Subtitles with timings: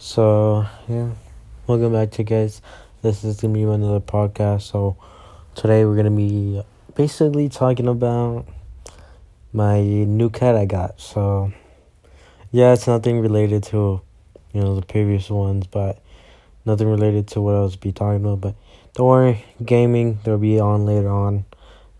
[0.00, 1.10] So yeah,
[1.66, 2.62] welcome back to you guys.
[3.02, 4.62] This is gonna be another podcast.
[4.62, 4.96] So
[5.56, 6.62] today we're gonna be
[6.94, 8.46] basically talking about
[9.52, 11.00] my new cat I got.
[11.00, 11.52] So
[12.52, 14.00] yeah, it's nothing related to
[14.52, 15.98] you know the previous ones, but
[16.64, 18.40] nothing related to what I was be talking about.
[18.40, 18.54] But
[18.94, 21.44] don't worry, gaming they'll be on later on.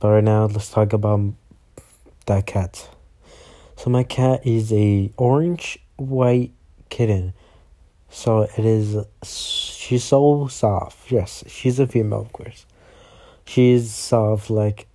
[0.00, 1.32] But right now, let's talk about
[2.26, 2.90] that cat.
[3.78, 6.52] So my cat is a orange white
[6.90, 7.32] kitten
[8.16, 8.96] so it is.
[9.22, 11.12] She's so soft.
[11.12, 12.64] Yes, she's a female, of course.
[13.44, 14.48] She's soft.
[14.48, 14.86] Like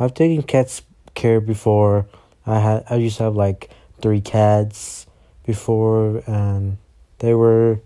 [0.00, 0.82] I've taken cats
[1.14, 2.06] care before.
[2.44, 2.84] I had.
[2.90, 3.70] I used to have like
[4.02, 5.06] three cats
[5.46, 6.78] before, and
[7.20, 7.78] they were.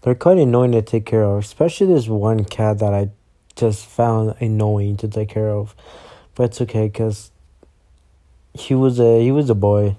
[0.00, 1.44] They're quite annoying to take care of.
[1.44, 3.10] Especially this one cat that I
[3.56, 5.76] just found annoying to take care of,
[6.34, 7.30] but it's okay because
[8.54, 9.96] he was a he was a boy.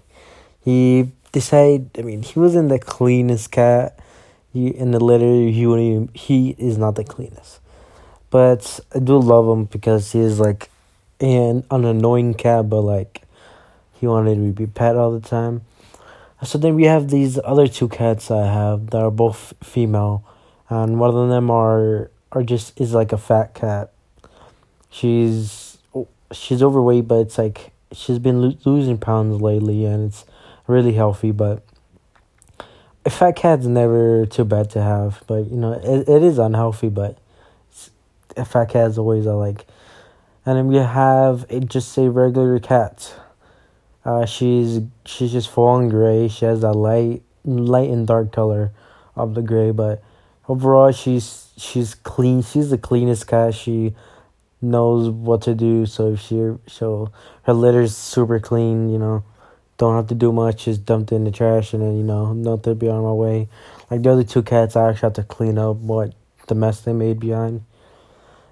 [0.61, 1.89] He decide.
[1.97, 3.99] I mean, he wasn't the cleanest cat.
[4.53, 7.59] He, in the litter, he even, he is not the cleanest.
[8.29, 10.69] But I do love him because he is like
[11.19, 13.23] an, an annoying cat, but like
[13.99, 15.61] he wanted to be pet all the time.
[16.43, 20.25] So then we have these other two cats I have that are both female,
[20.69, 23.93] and one of them are are just is like a fat cat.
[24.89, 25.77] She's
[26.33, 30.25] she's overweight, but it's like she's been lo- losing pounds lately, and it's
[30.67, 31.31] really healthy.
[31.31, 31.63] But
[33.05, 35.23] a fat cat's never too bad to have.
[35.27, 36.89] But you know, it, it is unhealthy.
[36.89, 37.17] But
[38.37, 39.65] a fat cat is always a like.
[40.45, 43.13] And then we have a, just a regular cat.
[44.05, 46.27] Uh, she's she's just full on gray.
[46.27, 48.71] She has a light light and dark color
[49.15, 50.03] of the gray, but
[50.49, 52.41] overall she's she's clean.
[52.41, 53.53] She's the cleanest cat.
[53.53, 53.95] She
[54.61, 55.85] knows what to do.
[55.85, 57.11] So she so
[57.43, 58.89] her litter's super clean.
[58.89, 59.23] You know,
[59.83, 62.75] don't have to do much, just dumped in the trash and then, you know, nothing
[62.75, 63.49] be on my way.
[63.91, 66.13] Like the other two cats, I actually have to clean up what
[66.47, 67.63] the mess they made behind.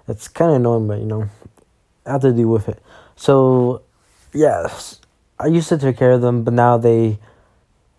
[0.06, 1.30] It's kind of annoying, but, you know,
[2.04, 2.82] I have to deal with it.
[3.16, 3.80] So,
[4.34, 5.00] yes,
[5.38, 7.18] I used to take care of them, but now they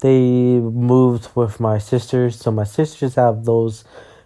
[0.02, 2.38] they moved with my sisters.
[2.38, 3.84] So my sisters have those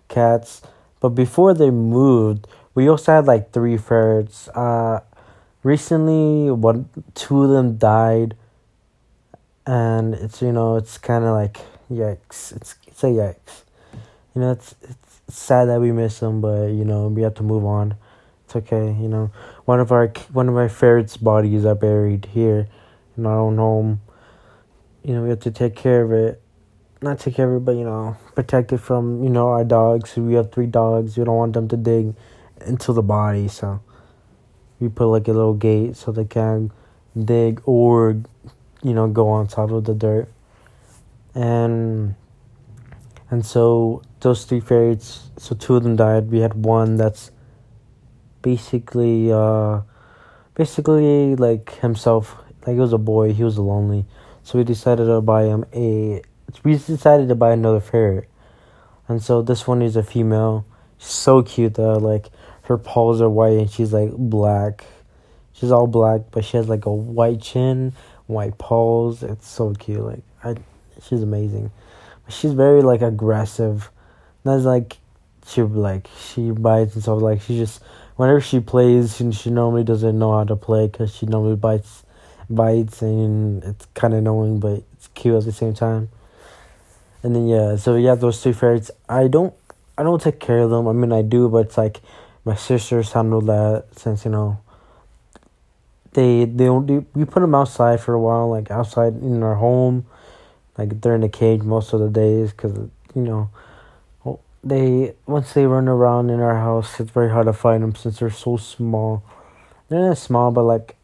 [0.10, 0.62] cats.
[1.00, 4.50] But before they moved, we also had like three ferrets.
[4.50, 5.00] Uh,
[5.64, 8.36] recently, one two of them died
[9.68, 11.60] and it's you know it's kind of like
[11.92, 12.56] yikes.
[12.56, 13.64] It's it's a yikes.
[14.34, 17.44] You know it's it's sad that we miss them, but you know we have to
[17.44, 17.96] move on.
[18.46, 18.96] It's okay.
[19.00, 19.32] You know
[19.66, 22.68] one of our one of my ferrets' bodies are buried here
[23.18, 24.02] in our own home.
[25.04, 26.42] You know we have to take care of it.
[27.02, 30.16] Not take care of it, but you know protect it from you know our dogs.
[30.16, 31.18] We have three dogs.
[31.18, 32.16] We don't want them to dig
[32.66, 33.82] into the body, so
[34.80, 36.72] we put like a little gate so they can
[37.16, 38.22] dig or
[38.84, 40.30] you know, go on top of the dirt.
[41.34, 42.16] And
[43.30, 46.32] and so those three ferrets, so two of them died.
[46.32, 47.32] We had one that's
[48.42, 49.82] basically uh
[50.56, 54.06] basically like himself, like he was a boy, he was lonely.
[54.44, 56.22] So we decided to buy him a
[56.64, 58.30] we decided to buy another ferret.
[59.08, 60.66] And so this one is a female.
[60.98, 62.30] So cute though, like
[62.64, 64.86] her paws are white and she's like black.
[65.54, 67.94] She's all black, but she has like a white chin,
[68.28, 69.24] white paws.
[69.24, 70.02] It's so cute.
[70.02, 70.56] Like I,
[71.02, 71.72] she's amazing.
[72.30, 73.90] She's very like aggressive.
[74.46, 74.98] Not like
[75.48, 77.22] she like she bites and stuff.
[77.22, 77.82] Like she just
[78.18, 82.04] whenever she plays, she, she normally doesn't know how to play because she normally bites,
[82.50, 86.10] bites, and it's kind of annoying, but it's cute at the same time.
[87.24, 88.92] And then yeah, so yeah, those two ferrets.
[89.08, 89.54] I don't,
[89.98, 90.88] I don't take care of them.
[90.88, 92.02] I mean, I do, but it's like
[92.44, 94.60] my sisters handle that since you know
[96.18, 99.54] they they don't do, we put them outside for a while, like outside in our
[99.54, 100.08] home,
[100.76, 102.76] like they're in a cage most of the days because
[103.14, 103.52] you know
[104.26, 107.94] oh, they once they run around in our house, it's very hard to find them
[107.94, 109.22] since they're so small.
[109.90, 110.96] They're not small, but like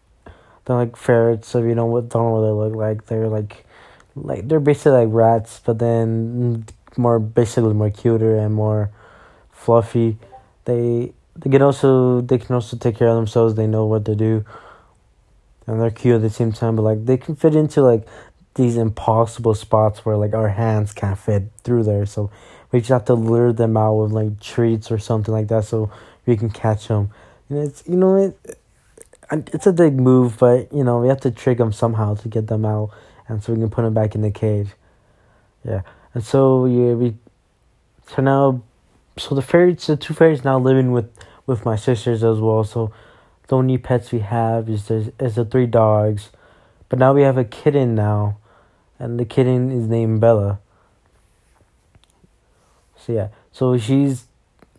[0.66, 3.06] they're like ferrets, so you know what don't know what they look like.
[3.06, 3.66] They're like
[4.16, 6.66] like they're basically like rats, but then
[6.97, 8.89] more basically more cuter and more
[9.51, 10.18] fluffy.
[10.65, 13.54] They they can also they can also take care of themselves.
[13.54, 14.44] They know what to do
[15.65, 18.07] and they're cute at the same time, but like they can fit into like
[18.56, 22.06] these impossible spots where like our hands can't fit through there.
[22.06, 22.30] So
[22.71, 25.92] we just have to lure them out with like treats or something like that, so
[26.25, 27.12] we can catch them.
[27.50, 28.60] And it's you know it,
[29.31, 32.48] it's a big move, but you know we have to trick them somehow to get
[32.48, 32.92] them out,
[33.27, 34.69] and so we can put them back in the cage.
[35.63, 35.81] Yeah,
[36.13, 37.15] and so yeah we,
[38.07, 38.62] so now,
[39.18, 41.10] so the fairies, the two fairies now living with
[41.45, 42.63] with my sisters as well.
[42.63, 42.92] So
[43.48, 46.30] the only pets we have is the is the three dogs,
[46.90, 48.38] but now we have a kitten now,
[49.00, 50.60] and the kitten is named Bella.
[52.98, 54.25] So yeah, so she's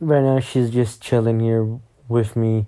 [0.00, 1.78] right now she's just chilling here
[2.08, 2.66] with me.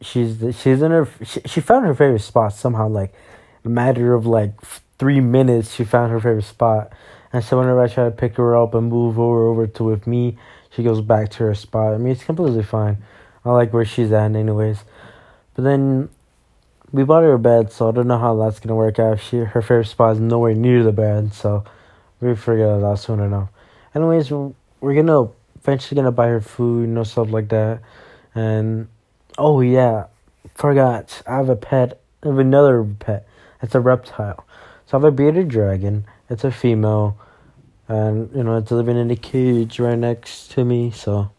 [0.00, 3.12] She's she's in her she, she found her favorite spot somehow like
[3.64, 4.60] a matter of like
[4.98, 6.92] three minutes she found her favorite spot.
[7.32, 10.06] And so whenever I try to pick her up and move her over to with
[10.06, 10.38] me,
[10.70, 11.92] she goes back to her spot.
[11.94, 12.98] I mean it's completely fine.
[13.44, 14.84] I like where she's at anyways.
[15.54, 16.08] But then
[16.92, 19.20] we bought her a bed, so I don't know how that's gonna work out.
[19.20, 21.64] She her favorite spot is nowhere near the bed, so
[22.20, 23.48] we figured that out soon enough.
[23.94, 27.80] Anyways, we're gonna eventually gonna buy her food, know, stuff like that.
[28.34, 28.88] And
[29.38, 30.06] oh yeah,
[30.54, 31.22] forgot.
[31.26, 32.00] I have a pet.
[32.22, 33.26] I have another pet.
[33.62, 34.44] It's a reptile.
[34.86, 36.04] So I have a bearded dragon.
[36.28, 37.16] It's a female,
[37.88, 40.90] and you know it's living in a cage right next to me.
[40.90, 41.30] So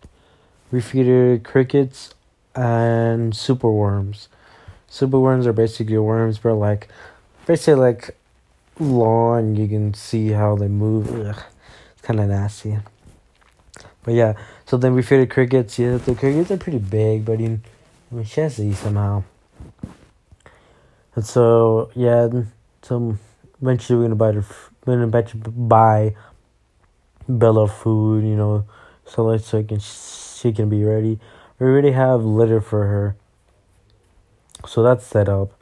[0.71, 2.14] we feed her crickets
[2.55, 4.29] and super worms.
[4.87, 6.87] Super worms are basically worms, but like
[7.45, 8.17] basically like
[8.79, 9.55] lawn.
[9.55, 11.13] You can see how they move.
[11.13, 11.43] Ugh,
[11.93, 12.77] it's kind of nasty.
[14.03, 14.33] But yeah,
[14.65, 15.79] so then we the crickets.
[15.79, 17.63] Yeah, the crickets are pretty big, but in,
[18.15, 19.23] I she somehow.
[21.15, 22.29] And so yeah,
[22.81, 23.17] so
[23.61, 24.45] eventually we're gonna buy the
[24.85, 26.15] we're gonna buy
[27.27, 28.65] Bella food, you know,
[29.05, 31.19] so like so can she can be ready.
[31.59, 33.15] We already have litter for her,
[34.67, 35.53] so that's set up,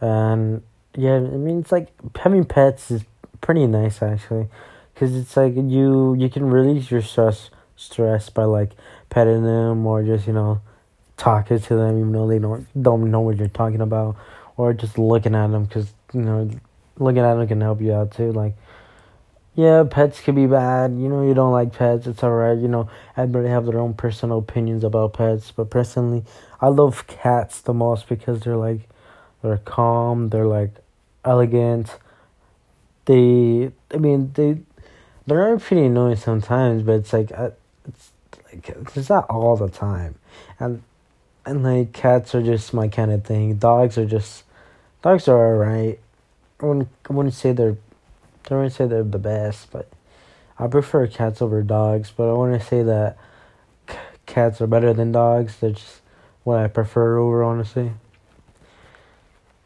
[0.00, 0.62] and
[0.96, 3.04] yeah, I mean it's like having pets is
[3.40, 4.48] pretty nice actually.
[4.94, 8.72] Because it's like you you can release your stress stress by like
[9.10, 10.60] petting them or just you know
[11.16, 14.16] talking to them even though they don't don't know what you're talking about.
[14.56, 16.50] Or just looking at them because you know
[16.98, 18.54] looking at them can help you out too like
[19.56, 20.92] yeah pets can be bad.
[20.92, 22.06] You know you don't like pets.
[22.06, 25.50] It's alright you know everybody have their own personal opinions about pets.
[25.50, 26.24] But personally
[26.60, 28.88] i love cats the most because they're like
[29.42, 30.28] they're calm.
[30.28, 30.74] They're like
[31.24, 31.96] elegant.
[33.06, 34.58] They i mean they
[35.26, 37.50] they're pretty annoying sometimes, but it's like uh,
[37.88, 38.12] it's
[38.52, 40.14] like it's not all the time,
[40.60, 40.82] and
[41.44, 43.56] and like cats are just my kind of thing.
[43.56, 44.44] Dogs are just
[45.02, 45.98] dogs are alright.
[46.60, 47.76] I wouldn't I wouldn't say they're
[48.46, 49.88] Wouldn't want to say they're the best, but
[50.56, 52.12] I prefer cats over dogs.
[52.16, 53.18] But I want to say that
[53.90, 53.96] c-
[54.26, 55.56] cats are better than dogs.
[55.56, 56.00] They're just
[56.44, 57.90] what I prefer over honestly.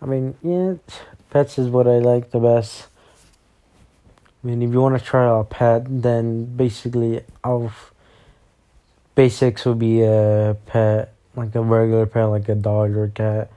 [0.01, 0.77] I mean, yeah,
[1.29, 2.87] pets is what I like the best.
[4.43, 7.93] I mean, if you want to try a pet, then basically, of
[9.15, 13.51] basics would be a pet, like a regular pet, like a dog or a cat,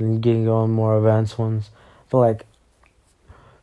[0.00, 1.70] and getting on more advanced ones.
[2.10, 2.46] But like,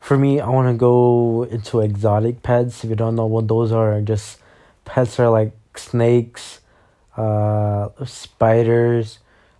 [0.05, 2.83] for me, I want to go into exotic pets.
[2.83, 4.37] If you don't know what those are, just
[4.85, 6.59] pets are like snakes,
[7.17, 9.19] uh, spiders,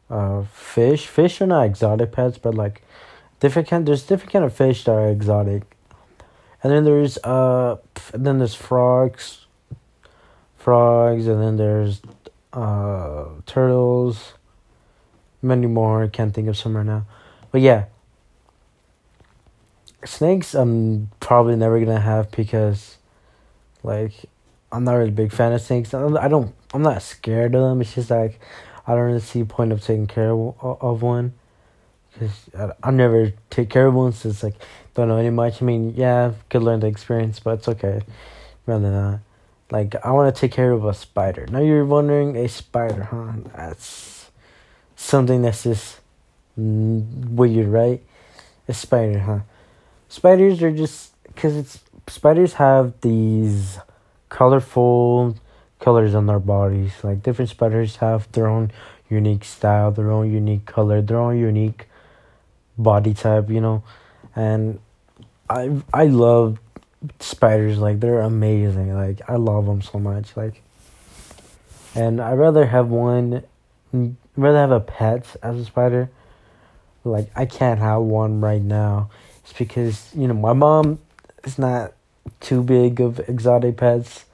[0.09, 1.07] uh, fish.
[1.07, 2.83] Fish are not exotic pets, but like
[3.39, 3.87] different kind.
[3.87, 5.63] There's different kind of fish that are exotic
[6.65, 7.77] and then there's uh
[8.11, 9.45] then there's frogs
[10.57, 12.01] frogs and then there's
[12.53, 14.33] uh turtles
[15.43, 17.05] many more I can't think of some right now
[17.51, 17.85] but yeah
[20.07, 22.97] snakes i'm probably never gonna have because
[23.83, 24.13] like
[24.71, 27.81] i'm not really a big fan of snakes i don't i'm not scared of them
[27.81, 28.39] it's just like
[28.87, 31.33] i don't really see point of taking care of, of one
[32.13, 34.55] because I, I never take care of one so it's like
[34.95, 35.61] don't know any much.
[35.61, 38.01] I mean, yeah, could learn the experience, but it's okay.
[38.65, 39.19] Rather that.
[39.69, 41.45] Like, I want to take care of a spider.
[41.47, 43.33] Now you're wondering, a spider, huh?
[43.55, 44.31] That's
[44.95, 45.99] something that's just
[46.57, 48.01] mm, weird, right?
[48.67, 49.39] A spider, huh?
[50.15, 53.79] Spiders are just, because it's, spiders have these
[54.29, 55.35] colorful
[55.79, 56.93] colors on their bodies.
[57.03, 58.71] Like, different spiders have their own
[59.09, 61.87] unique style, their own unique color, their own unique
[62.77, 63.83] body type, you know?
[64.35, 64.79] And
[65.49, 66.59] I I love
[67.19, 67.77] spiders.
[67.77, 68.93] Like they're amazing.
[68.93, 70.35] Like I love them so much.
[70.35, 70.61] Like,
[71.93, 73.43] and I'd rather have one.
[74.37, 76.09] Rather have a pet as a spider.
[77.03, 79.09] Like I can't have one right now.
[79.45, 80.99] It's because you know my mom
[81.45, 81.93] is not
[82.41, 84.25] too big of exotic pets,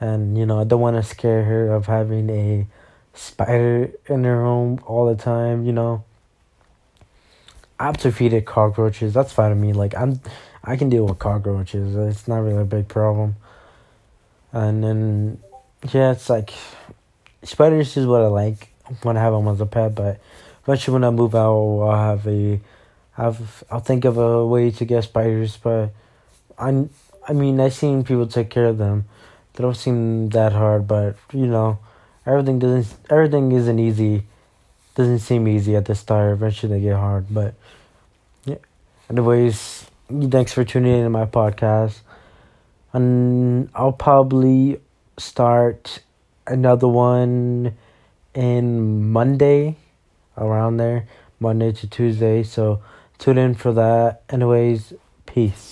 [0.00, 2.66] and you know I don't want to scare her of having a
[3.12, 5.66] spider in her home all the time.
[5.66, 6.04] You know.
[7.78, 9.12] I have to feed it cockroaches.
[9.12, 9.74] That's fine with me.
[9.74, 10.20] Like I'm,
[10.64, 11.94] I can deal with cockroaches.
[11.94, 13.36] It's not really a big problem.
[14.52, 15.42] And then,
[15.92, 16.54] yeah, it's like
[17.42, 18.68] spiders is what I like
[19.02, 19.94] when I have them as a pet.
[19.94, 20.20] But
[20.62, 22.58] eventually, when I move out, I'll have a,
[23.16, 25.56] have I'll think of a way to get spiders.
[25.56, 25.90] But
[26.58, 26.86] I,
[27.28, 29.06] I mean, I've seen people take care of them.
[29.54, 31.78] They don't seem that hard, but you know,
[32.24, 32.94] everything doesn't.
[33.10, 34.24] Everything isn't easy
[34.96, 36.32] doesn't seem easy at the start.
[36.32, 37.26] Eventually, they get hard.
[37.30, 37.54] But
[38.44, 38.56] yeah.
[39.08, 42.00] Anyways, thanks for tuning in to my podcast.
[42.92, 44.80] And I'll probably
[45.18, 46.00] start
[46.46, 47.76] another one
[48.34, 49.76] in Monday,
[50.36, 51.06] around there,
[51.38, 52.42] Monday to Tuesday.
[52.42, 52.80] So
[53.18, 54.22] tune in for that.
[54.30, 54.92] Anyways,
[55.26, 55.66] peace.